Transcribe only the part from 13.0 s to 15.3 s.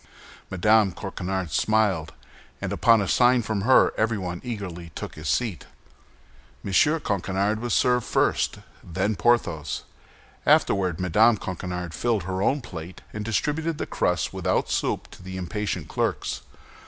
and distributed the crusts without soup to